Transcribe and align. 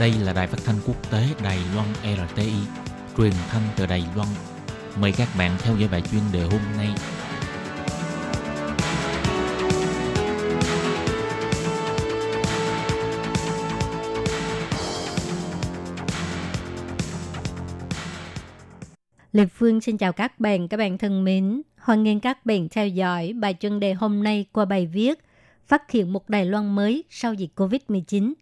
Đây 0.00 0.12
là 0.12 0.32
đài 0.32 0.46
phát 0.46 0.58
thanh 0.64 0.76
quốc 0.86 1.10
tế 1.10 1.26
Đài 1.42 1.58
Loan 1.74 1.86
RTI, 2.02 2.52
truyền 3.16 3.32
thanh 3.48 3.62
từ 3.76 3.86
Đài 3.86 4.04
Loan. 4.16 4.28
Mời 5.00 5.12
các 5.12 5.28
bạn 5.38 5.56
theo 5.58 5.76
dõi 5.76 5.88
bài 5.92 6.02
chuyên 6.12 6.22
đề 6.32 6.42
hôm 6.42 6.60
nay. 6.76 6.88
Lê 19.32 19.46
Phương 19.46 19.80
xin 19.80 19.96
chào 19.96 20.12
các 20.12 20.40
bạn, 20.40 20.68
các 20.68 20.76
bạn 20.76 20.98
thân 20.98 21.24
mến. 21.24 21.62
Hoan 21.78 22.02
nghênh 22.02 22.20
các 22.20 22.46
bạn 22.46 22.68
theo 22.68 22.88
dõi 22.88 23.32
bài 23.32 23.54
chuyên 23.60 23.80
đề 23.80 23.94
hôm 23.94 24.22
nay 24.22 24.46
qua 24.52 24.64
bài 24.64 24.86
viết 24.86 25.18
Phát 25.66 25.90
hiện 25.90 26.12
một 26.12 26.28
Đài 26.28 26.46
Loan 26.46 26.74
mới 26.74 27.04
sau 27.10 27.34
dịch 27.34 27.50
COVID-19 27.56 28.32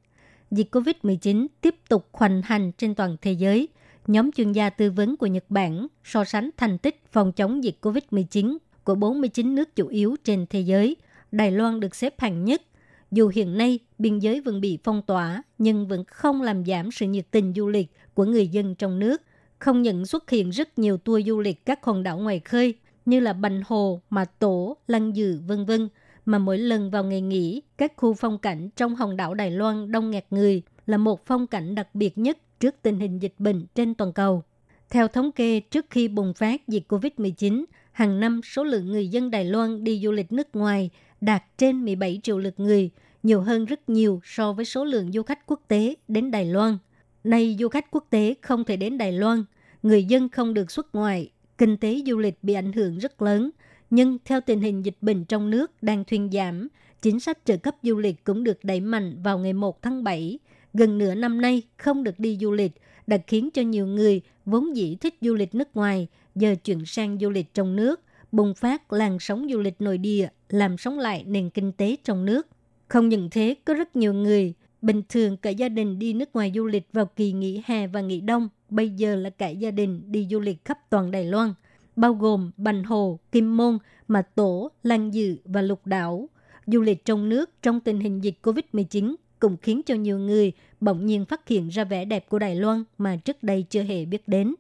dịch 0.53 0.69
COVID-19 0.75 1.47
tiếp 1.61 1.75
tục 1.89 2.09
hoành 2.13 2.43
hành 2.43 2.73
trên 2.79 2.95
toàn 2.95 3.17
thế 3.23 3.33
giới, 3.33 3.69
nhóm 4.07 4.33
chuyên 4.33 4.53
gia 4.53 4.71
tư 4.71 4.91
vấn 4.91 5.17
của 5.17 5.27
Nhật 5.27 5.45
Bản 5.49 5.87
so 6.05 6.25
sánh 6.25 6.51
thành 6.57 6.79
tích 6.79 7.03
phòng 7.13 7.33
chống 7.33 7.65
dịch 7.65 7.77
COVID-19 7.83 8.57
của 8.85 8.95
49 8.95 9.55
nước 9.55 9.77
chủ 9.77 9.87
yếu 9.87 10.17
trên 10.25 10.47
thế 10.51 10.61
giới. 10.61 10.97
Đài 11.33 11.51
Loan 11.51 11.81
được 11.81 11.95
xếp 11.95 12.21
hàng 12.21 12.45
nhất. 12.45 12.63
Dù 13.11 13.29
hiện 13.29 13.59
nay 13.59 13.79
biên 13.99 14.19
giới 14.19 14.41
vẫn 14.41 14.61
bị 14.61 14.79
phong 14.85 15.03
tỏa, 15.03 15.43
nhưng 15.59 15.89
vẫn 15.89 16.05
không 16.05 16.43
làm 16.43 16.65
giảm 16.65 16.91
sự 16.91 17.07
nhiệt 17.07 17.27
tình 17.31 17.53
du 17.57 17.69
lịch 17.69 17.91
của 18.15 18.25
người 18.25 18.49
dân 18.49 18.75
trong 18.75 18.99
nước. 18.99 19.23
Không 19.59 19.83
những 19.83 20.07
xuất 20.07 20.31
hiện 20.31 20.51
rất 20.51 20.79
nhiều 20.79 20.97
tour 20.97 21.27
du 21.27 21.41
lịch 21.41 21.67
các 21.67 21.85
hòn 21.85 22.03
đảo 22.03 22.19
ngoài 22.19 22.41
khơi 22.41 22.75
như 23.05 23.21
là 23.21 23.33
Bành 23.33 23.63
Hồ, 23.67 24.01
Mà 24.11 24.25
Tổ, 24.25 24.77
Lăng 24.87 25.15
Dừ, 25.15 25.41
vân 25.47 25.65
vân 25.65 25.89
mà 26.25 26.39
mỗi 26.39 26.59
lần 26.59 26.91
vào 26.91 27.05
ngày 27.05 27.21
nghỉ, 27.21 27.63
các 27.79 27.93
khu 27.97 28.15
phong 28.15 28.39
cảnh 28.39 28.69
trong 28.77 28.95
hòn 28.95 29.17
đảo 29.17 29.35
Đài 29.35 29.51
Loan 29.51 29.93
đông 29.93 30.11
nghẹt 30.11 30.27
người 30.31 30.63
là 30.87 30.97
một 30.97 31.27
phong 31.27 31.47
cảnh 31.47 31.75
đặc 31.75 31.95
biệt 31.95 32.19
nhất 32.19 32.39
trước 32.61 32.75
tình 32.83 33.01
hình 33.01 33.19
dịch 33.19 33.35
bệnh 33.39 33.67
trên 33.75 33.95
toàn 33.95 34.13
cầu. 34.13 34.43
Theo 34.91 35.09
thống 35.09 35.33
kê, 35.33 35.61
trước 35.61 35.87
khi 35.91 36.09
bùng 36.09 36.35
phát 36.35 36.69
dịch 36.69 36.85
COVID-19, 36.89 37.65
hàng 37.93 38.21
năm 38.21 38.41
số 38.45 38.65
lượng 38.65 38.87
người 38.87 39.09
dân 39.09 39.31
Đài 39.31 39.45
Loan 39.45 39.85
đi 39.85 40.01
du 40.05 40.13
lịch 40.13 40.33
nước 40.33 40.57
ngoài 40.57 40.91
đạt 41.21 41.59
trên 41.59 41.85
17 41.85 42.21
triệu 42.23 42.39
lượt 42.39 42.61
người, 42.61 42.91
nhiều 43.23 43.41
hơn 43.41 43.65
rất 43.65 43.89
nhiều 43.89 44.21
so 44.25 44.53
với 44.53 44.65
số 44.65 44.85
lượng 44.85 45.13
du 45.13 45.23
khách 45.23 45.47
quốc 45.47 45.61
tế 45.69 45.95
đến 46.09 46.31
Đài 46.31 46.45
Loan. 46.45 46.79
Nay 47.25 47.57
du 47.61 47.69
khách 47.69 47.91
quốc 47.91 48.07
tế 48.11 48.35
không 48.41 48.65
thể 48.65 48.77
đến 48.77 48.99
Đài 48.99 49.13
Loan, 49.13 49.45
người 49.83 50.05
dân 50.05 50.29
không 50.29 50.55
được 50.55 50.71
xuất 50.71 50.95
ngoại, 50.95 51.31
kinh 51.59 51.77
tế 51.77 52.03
du 52.07 52.19
lịch 52.19 52.39
bị 52.43 52.55
ảnh 52.55 52.73
hưởng 52.73 52.99
rất 52.99 53.23
lớn– 53.23 53.51
nhưng 53.93 54.19
theo 54.25 54.41
tình 54.41 54.61
hình 54.61 54.85
dịch 54.85 54.97
bệnh 55.01 55.25
trong 55.25 55.51
nước 55.51 55.83
đang 55.83 56.05
thuyên 56.05 56.31
giảm, 56.33 56.69
chính 57.03 57.21
sách 57.21 57.39
trợ 57.45 57.57
cấp 57.57 57.77
du 57.83 57.99
lịch 57.99 58.25
cũng 58.25 58.45
được 58.45 58.65
đẩy 58.65 58.81
mạnh 58.81 59.23
vào 59.23 59.39
ngày 59.39 59.53
1 59.53 59.83
tháng 59.83 60.05
7. 60.05 60.39
Gần 60.75 60.99
nửa 60.99 61.15
năm 61.15 61.41
nay 61.41 61.63
không 61.77 62.05
được 62.05 62.19
đi 62.19 62.39
du 62.41 62.53
lịch 62.53 62.73
đã 63.07 63.19
khiến 63.27 63.51
cho 63.51 63.63
nhiều 63.63 63.87
người 63.87 64.21
vốn 64.47 64.77
dĩ 64.77 64.97
thích 65.01 65.15
du 65.21 65.35
lịch 65.35 65.55
nước 65.55 65.77
ngoài 65.77 66.09
giờ 66.35 66.55
chuyển 66.65 66.87
sang 66.87 67.19
du 67.21 67.31
lịch 67.31 67.55
trong 67.55 67.77
nước, 67.77 68.01
bùng 68.33 68.55
phát 68.55 68.93
làn 68.93 69.19
sóng 69.21 69.49
du 69.53 69.59
lịch 69.59 69.81
nội 69.81 69.99
địa, 69.99 70.29
làm 70.49 70.79
sống 70.79 70.99
lại 70.99 71.25
nền 71.27 71.51
kinh 71.51 71.73
tế 71.73 71.97
trong 72.05 72.25
nước. 72.25 72.47
Không 72.89 73.09
những 73.09 73.29
thế, 73.31 73.55
có 73.65 73.75
rất 73.75 73.97
nhiều 73.97 74.15
người 74.15 74.55
bình 74.83 75.03
thường 75.09 75.37
cả 75.37 75.51
gia 75.51 75.69
đình 75.69 75.99
đi 75.99 76.13
nước 76.13 76.29
ngoài 76.35 76.53
du 76.55 76.67
lịch 76.67 76.87
vào 76.93 77.07
kỳ 77.07 77.33
nghỉ 77.33 77.63
hè 77.67 77.87
và 77.87 78.01
nghỉ 78.01 78.21
đông, 78.21 78.49
bây 78.69 78.91
giờ 78.91 79.17
là 79.17 79.31
cả 79.31 79.49
gia 79.49 79.71
đình 79.71 80.03
đi 80.07 80.27
du 80.31 80.41
lịch 80.41 80.65
khắp 80.65 80.79
toàn 80.91 81.11
Đài 81.11 81.25
Loan– 81.25 81.55
bao 81.97 82.15
gồm 82.15 82.51
Bành 82.57 82.85
Hồ, 82.85 83.19
Kim 83.33 83.57
Môn, 83.57 83.79
Mà 84.09 84.23
Tổ, 84.23 84.71
Lan 84.83 85.15
Dự 85.15 85.37
và 85.45 85.63
Lục 85.63 85.87
Đảo. 85.87 86.29
Du 86.67 86.81
lịch 86.81 87.05
trong 87.05 87.29
nước 87.29 87.51
trong 87.63 87.81
tình 87.81 88.01
hình 88.01 88.25
dịch 88.25 88.39
COVID-19 88.43 89.15
cũng 89.39 89.57
khiến 89.63 89.83
cho 89.87 89.95
nhiều 89.95 90.19
người 90.19 90.53
bỗng 90.81 91.07
nhiên 91.07 91.25
phát 91.25 91.49
hiện 91.49 91.69
ra 91.69 91.85
vẻ 91.85 92.05
đẹp 92.05 92.29
của 92.29 92.39
Đài 92.39 92.57
Loan 92.57 92.85
mà 92.99 93.17
trước 93.17 93.43
đây 93.43 93.67
chưa 93.71 93.83
hề 93.83 94.05
biết 94.05 94.29
đến. 94.29 94.55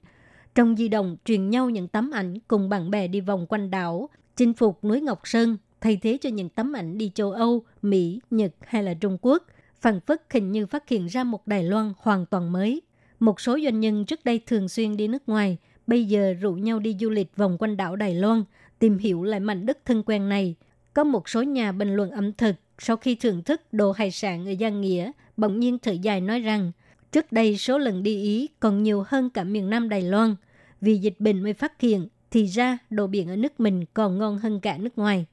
Trong 0.54 0.76
di 0.76 0.88
động 0.88 1.16
truyền 1.24 1.50
nhau 1.50 1.70
những 1.70 1.88
tấm 1.88 2.10
ảnh 2.10 2.38
cùng 2.48 2.68
bạn 2.68 2.90
bè 2.90 3.08
đi 3.08 3.20
vòng 3.20 3.46
quanh 3.48 3.70
đảo, 3.70 4.08
chinh 4.36 4.54
phục 4.54 4.84
núi 4.84 5.00
Ngọc 5.00 5.20
Sơn, 5.24 5.56
thay 5.80 5.96
thế 6.02 6.18
cho 6.20 6.30
những 6.30 6.48
tấm 6.48 6.72
ảnh 6.72 6.98
đi 6.98 7.10
châu 7.14 7.30
Âu, 7.30 7.62
Mỹ, 7.82 8.20
Nhật 8.30 8.52
hay 8.60 8.82
là 8.82 8.94
Trung 8.94 9.18
Quốc. 9.20 9.46
Phản 9.80 10.00
phất 10.00 10.22
hình 10.30 10.52
như 10.52 10.66
phát 10.66 10.88
hiện 10.88 11.06
ra 11.06 11.24
một 11.24 11.46
Đài 11.46 11.64
Loan 11.64 11.92
hoàn 11.98 12.26
toàn 12.26 12.52
mới. 12.52 12.82
Một 13.20 13.40
số 13.40 13.58
doanh 13.64 13.80
nhân 13.80 14.04
trước 14.04 14.24
đây 14.24 14.40
thường 14.46 14.68
xuyên 14.68 14.96
đi 14.96 15.08
nước 15.08 15.28
ngoài– 15.28 15.58
bây 15.92 16.04
giờ 16.04 16.34
rủ 16.40 16.52
nhau 16.52 16.78
đi 16.78 16.96
du 17.00 17.10
lịch 17.10 17.36
vòng 17.36 17.56
quanh 17.58 17.76
đảo 17.76 17.96
Đài 17.96 18.14
Loan, 18.14 18.44
tìm 18.78 18.98
hiểu 18.98 19.22
lại 19.22 19.40
mảnh 19.40 19.66
đất 19.66 19.78
thân 19.84 20.02
quen 20.06 20.28
này. 20.28 20.54
Có 20.94 21.04
một 21.04 21.28
số 21.28 21.42
nhà 21.42 21.72
bình 21.72 21.94
luận 21.94 22.10
ẩm 22.10 22.32
thực 22.32 22.54
sau 22.78 22.96
khi 22.96 23.14
thưởng 23.14 23.42
thức 23.42 23.60
đồ 23.72 23.92
hải 23.92 24.10
sản 24.10 24.46
ở 24.46 24.54
Giang 24.60 24.80
Nghĩa, 24.80 25.12
bỗng 25.36 25.60
nhiên 25.60 25.78
thở 25.78 25.92
dài 25.92 26.20
nói 26.20 26.40
rằng 26.40 26.72
trước 27.12 27.32
đây 27.32 27.56
số 27.56 27.78
lần 27.78 28.02
đi 28.02 28.22
Ý 28.22 28.48
còn 28.60 28.82
nhiều 28.82 29.04
hơn 29.06 29.30
cả 29.30 29.44
miền 29.44 29.70
Nam 29.70 29.88
Đài 29.88 30.02
Loan. 30.02 30.34
Vì 30.80 30.96
dịch 30.96 31.14
bệnh 31.18 31.42
mới 31.42 31.54
phát 31.54 31.80
hiện, 31.80 32.08
thì 32.30 32.46
ra 32.46 32.78
đồ 32.90 33.06
biển 33.06 33.28
ở 33.28 33.36
nước 33.36 33.60
mình 33.60 33.84
còn 33.94 34.18
ngon 34.18 34.38
hơn 34.38 34.60
cả 34.60 34.78
nước 34.78 34.98
ngoài. 34.98 35.26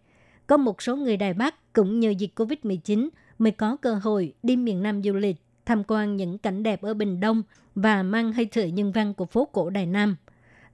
Có 0.48 0.58
một 0.58 0.82
số 0.82 0.96
người 0.96 1.18
Đài 1.18 1.34
Bắc 1.34 1.74
cũng 1.74 2.00
nhờ 2.00 2.10
dịch 2.10 2.32
Covid-19 2.36 3.10
mới 3.38 3.52
có 3.52 3.76
cơ 3.76 3.96
hội 3.96 4.34
đi 4.44 4.56
miền 4.56 4.84
Nam 4.84 5.04
du 5.04 5.14
lịch, 5.14 5.38
tham 5.66 5.84
quan 5.88 6.18
những 6.18 6.38
cảnh 6.38 6.64
đẹp 6.64 6.82
ở 6.82 6.94
Bình 6.94 7.20
Đông 7.20 7.44
và 7.76 8.04
mang 8.04 8.34
hơi 8.34 8.46
thở 8.46 8.64
nhân 8.64 8.92
văn 8.92 9.14
của 9.14 9.26
phố 9.26 9.46
cổ 9.52 9.70
Đài 9.70 9.86
Nam– 9.86 10.16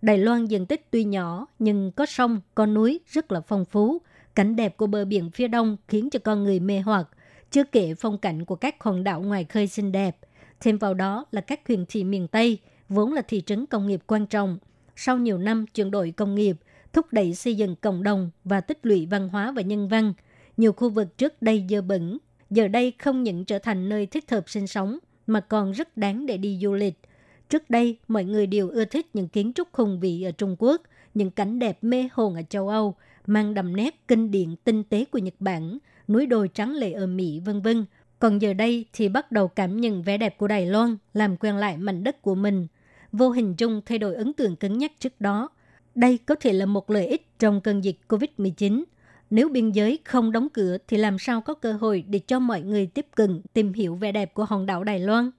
Đài 0.06 0.18
Loan 0.18 0.46
diện 0.46 0.66
tích 0.66 0.88
tuy 0.92 1.04
nhỏ 1.04 1.48
nhưng 1.60 1.92
có 1.92 2.06
sông, 2.06 2.42
có 2.56 2.66
núi 2.66 3.00
rất 3.08 3.32
là 3.32 3.42
phong 3.42 3.66
phú. 3.66 4.02
Cảnh 4.36 4.56
đẹp 4.56 4.78
của 4.78 4.88
bờ 4.88 5.06
biển 5.06 5.32
phía 5.32 5.48
đông 5.48 5.78
khiến 5.88 6.10
cho 6.10 6.20
con 6.20 6.44
người 6.44 6.60
mê 6.60 6.80
hoặc, 6.80 7.10
chưa 7.52 7.64
kể 7.64 7.94
phong 7.94 8.18
cảnh 8.18 8.46
của 8.46 8.56
các 8.56 8.84
hòn 8.84 9.04
đảo 9.04 9.22
ngoài 9.22 9.44
khơi 9.44 9.68
xinh 9.68 9.92
đẹp. 9.92 10.18
Thêm 10.60 10.78
vào 10.78 10.94
đó 10.94 11.26
là 11.32 11.42
các 11.42 11.60
huyện 11.68 11.86
thị 11.86 12.04
miền 12.04 12.28
Tây, 12.28 12.60
vốn 12.90 13.14
là 13.14 13.22
thị 13.22 13.42
trấn 13.46 13.66
công 13.66 13.88
nghiệp 13.88 14.02
quan 14.08 14.26
trọng. 14.26 14.58
Sau 14.96 15.18
nhiều 15.18 15.38
năm 15.38 15.66
chuyển 15.68 15.92
đổi 15.92 16.12
công 16.12 16.36
nghiệp, 16.36 16.56
thúc 16.94 17.06
đẩy 17.12 17.36
xây 17.36 17.56
dựng 17.56 17.76
cộng 17.76 18.04
đồng 18.04 18.30
và 18.44 18.62
tích 18.62 18.80
lũy 18.84 19.06
văn 19.06 19.30
hóa 19.30 19.52
và 19.52 19.62
nhân 19.62 19.88
văn, 19.88 20.14
nhiều 20.58 20.74
khu 20.74 20.90
vực 20.90 21.18
trước 21.18 21.42
đây 21.42 21.66
dơ 21.70 21.82
bẩn, 21.82 22.18
giờ 22.50 22.68
đây 22.68 22.94
không 23.00 23.24
những 23.24 23.46
trở 23.46 23.60
thành 23.60 23.90
nơi 23.90 24.06
thích 24.06 24.32
hợp 24.32 24.50
sinh 24.50 24.68
sống, 24.68 24.98
mà 25.28 25.40
còn 25.40 25.72
rất 25.72 25.98
đáng 25.98 26.26
để 26.26 26.38
đi 26.38 26.60
du 26.62 26.74
lịch– 26.74 27.00
Trước 27.50 27.70
đây, 27.70 27.98
mọi 28.08 28.24
người 28.24 28.48
đều 28.48 28.70
ưa 28.70 28.86
thích 28.86 29.08
những 29.14 29.28
kiến 29.28 29.52
trúc 29.56 29.68
hùng 29.74 30.00
vĩ 30.00 30.24
ở 30.24 30.32
Trung 30.32 30.56
Quốc, 30.60 30.82
những 31.14 31.32
cảnh 31.32 31.60
đẹp 31.60 31.78
mê 31.82 32.10
hồn 32.14 32.36
ở 32.36 32.42
châu 32.50 32.70
Âu, 32.70 32.96
mang 33.28 33.54
đậm 33.54 33.76
nét 33.76 34.08
kinh 34.08 34.32
điển 34.32 34.56
tinh 34.64 34.84
tế 34.84 35.06
của 35.06 35.20
Nhật 35.20 35.34
Bản, 35.40 35.78
núi 36.08 36.26
đồi 36.26 36.50
trắng 36.54 36.72
lệ 36.76 36.92
ở 36.92 37.08
Mỹ, 37.08 37.42
vân 37.46 37.62
vân. 37.62 37.86
Còn 38.20 38.42
giờ 38.42 38.54
đây 38.54 38.86
thì 38.94 39.10
bắt 39.10 39.32
đầu 39.32 39.48
cảm 39.48 39.82
nhận 39.82 40.04
vẻ 40.04 40.18
đẹp 40.18 40.38
của 40.38 40.48
Đài 40.48 40.66
Loan, 40.66 40.98
làm 41.14 41.38
quen 41.38 41.56
lại 41.56 41.78
mảnh 41.78 42.04
đất 42.04 42.22
của 42.22 42.36
mình. 42.36 42.68
Vô 43.12 43.30
hình 43.30 43.56
chung 43.56 43.82
thay 43.86 43.98
đổi 43.98 44.16
ấn 44.16 44.34
tượng 44.34 44.56
cứng 44.56 44.78
nhắc 44.78 44.92
trước 45.00 45.22
đó. 45.22 45.50
Đây 45.96 46.18
có 46.18 46.36
thể 46.36 46.54
là 46.54 46.66
một 46.66 46.90
lợi 46.90 47.08
ích 47.08 47.40
trong 47.40 47.62
cơn 47.62 47.84
dịch 47.84 47.98
COVID-19. 48.08 48.84
Nếu 49.30 49.50
biên 49.50 49.72
giới 49.72 50.00
không 50.06 50.32
đóng 50.32 50.48
cửa 50.54 50.78
thì 50.88 50.98
làm 50.98 51.20
sao 51.20 51.42
có 51.42 51.54
cơ 51.54 51.74
hội 51.74 52.04
để 52.08 52.20
cho 52.20 52.40
mọi 52.40 52.62
người 52.62 52.88
tiếp 52.88 53.08
cận 53.16 53.42
tìm 53.54 53.74
hiểu 53.74 53.96
vẻ 53.96 54.12
đẹp 54.12 54.34
của 54.34 54.46
hòn 54.46 54.66
đảo 54.66 54.84
Đài 54.84 55.00
Loan? 55.00 55.32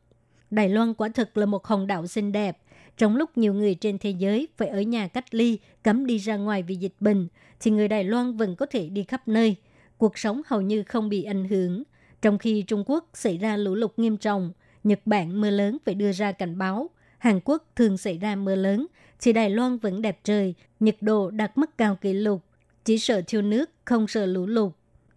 Đài 0.50 0.68
Loan 0.68 0.94
quả 0.94 1.08
thực 1.08 1.36
là 1.36 1.46
một 1.46 1.66
hòn 1.66 1.86
đảo 1.86 2.06
xinh 2.06 2.32
đẹp. 2.32 2.58
Trong 2.96 3.16
lúc 3.16 3.38
nhiều 3.38 3.54
người 3.54 3.74
trên 3.74 3.98
thế 3.98 4.10
giới 4.10 4.48
phải 4.56 4.68
ở 4.68 4.80
nhà 4.80 5.08
cách 5.08 5.34
ly, 5.34 5.58
cấm 5.82 6.06
đi 6.06 6.18
ra 6.18 6.36
ngoài 6.36 6.62
vì 6.62 6.74
dịch 6.74 6.94
bệnh, 7.00 7.28
thì 7.60 7.70
người 7.70 7.88
Đài 7.88 8.04
Loan 8.04 8.36
vẫn 8.36 8.56
có 8.56 8.66
thể 8.66 8.88
đi 8.88 9.04
khắp 9.04 9.28
nơi. 9.28 9.56
Cuộc 9.98 10.18
sống 10.18 10.42
hầu 10.46 10.60
như 10.60 10.82
không 10.82 11.08
bị 11.08 11.22
ảnh 11.22 11.48
hưởng. 11.48 11.82
Trong 12.22 12.38
khi 12.38 12.62
Trung 12.62 12.84
Quốc 12.86 13.10
xảy 13.14 13.38
ra 13.38 13.56
lũ 13.56 13.74
lụt 13.74 13.92
nghiêm 13.96 14.16
trọng, 14.16 14.52
Nhật 14.84 15.00
Bản 15.04 15.40
mưa 15.40 15.50
lớn 15.50 15.78
phải 15.84 15.94
đưa 15.94 16.12
ra 16.12 16.32
cảnh 16.32 16.58
báo, 16.58 16.90
Hàn 17.18 17.40
Quốc 17.44 17.64
thường 17.76 17.98
xảy 17.98 18.18
ra 18.18 18.36
mưa 18.36 18.54
lớn, 18.54 18.86
thì 19.20 19.32
Đài 19.32 19.50
Loan 19.50 19.78
vẫn 19.78 20.02
đẹp 20.02 20.18
trời, 20.24 20.54
nhiệt 20.80 20.96
độ 21.00 21.30
đạt 21.30 21.58
mức 21.58 21.78
cao 21.78 21.96
kỷ 22.00 22.12
lục. 22.12 22.42
Chỉ 22.84 22.98
sợ 22.98 23.22
thiếu 23.26 23.42
nước, 23.42 23.70
không 23.84 24.08
sợ 24.08 24.26
lũ 24.26 24.46
lụt. 24.46 24.72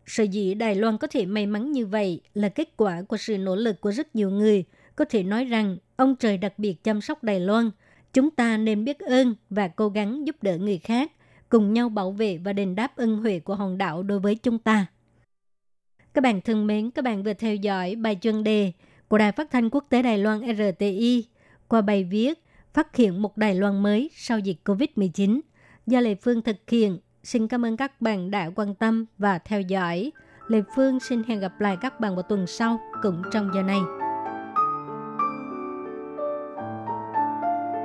Sở 0.06 0.24
dĩ 0.24 0.54
Đài 0.54 0.76
Loan 0.76 0.98
có 0.98 1.08
thể 1.08 1.26
may 1.26 1.46
mắn 1.46 1.72
như 1.72 1.86
vậy 1.86 2.22
là 2.34 2.50
kết 2.50 2.78
quả 2.78 3.02
của 3.02 3.18
sự 3.18 3.38
nỗ 3.38 3.56
lực 3.56 3.82
của 3.82 3.92
rất 3.92 4.16
nhiều 4.16 4.30
người– 4.30 4.64
có 5.00 5.06
thể 5.06 5.24
nói 5.24 5.46
rằng 5.46 5.78
ông 5.96 6.16
trời 6.16 6.38
đặc 6.38 6.54
biệt 6.60 6.84
chăm 6.84 7.02
sóc 7.02 7.24
Đài 7.24 7.40
Loan. 7.40 7.72
Chúng 8.14 8.32
ta 8.32 8.58
nên 8.58 8.86
biết 8.86 9.00
ơn 9.00 9.36
và 9.50 9.68
cố 9.68 9.90
gắng 9.90 10.28
giúp 10.28 10.44
đỡ 10.44 10.58
người 10.58 10.78
khác, 10.78 11.12
cùng 11.50 11.74
nhau 11.74 11.90
bảo 11.90 12.12
vệ 12.12 12.38
và 12.38 12.54
đền 12.54 12.76
đáp 12.76 12.96
ân 12.96 13.18
huệ 13.18 13.40
của 13.40 13.56
hòn 13.56 13.78
đảo 13.78 14.04
đối 14.04 14.20
với 14.20 14.36
chúng 14.36 14.60
ta. 14.60 14.86
Các 16.14 16.22
bạn 16.22 16.42
thân 16.42 16.68
mến, 16.68 16.92
các 16.92 17.06
bạn 17.06 17.24
vừa 17.24 17.34
theo 17.34 17.56
dõi 17.56 17.96
bài 17.96 18.18
chuyên 18.22 18.44
đề 18.44 18.72
của 19.08 19.18
Đài 19.18 19.32
Phát 19.32 19.52
thanh 19.52 19.70
Quốc 19.70 19.86
tế 19.90 20.02
Đài 20.02 20.18
Loan 20.18 20.42
RTI 20.58 21.26
qua 21.68 21.82
bài 21.82 22.04
viết 22.04 22.44
Phát 22.74 22.96
hiện 22.96 23.22
một 23.22 23.38
Đài 23.38 23.56
Loan 23.56 23.84
mới 23.84 24.10
sau 24.16 24.40
dịch 24.40 24.58
COVID-19 24.66 25.40
do 25.88 26.00
Lê 26.00 26.16
Phương 26.16 26.42
thực 26.42 26.70
hiện. 26.70 27.00
Xin 27.24 27.48
cảm 27.48 27.66
ơn 27.66 27.78
các 27.78 28.02
bạn 28.02 28.32
đã 28.32 28.50
quan 28.56 28.76
tâm 28.76 29.06
và 29.18 29.40
theo 29.40 29.62
dõi. 29.62 30.12
Lê 30.48 30.62
Phương 30.76 31.00
xin 31.00 31.24
hẹn 31.24 31.40
gặp 31.40 31.62
lại 31.62 31.78
các 31.82 32.00
bạn 32.00 32.16
vào 32.16 32.24
tuần 32.24 32.48
sau 32.48 32.80
cũng 33.02 33.22
trong 33.32 33.52
giờ 33.54 33.62
này. 33.62 34.09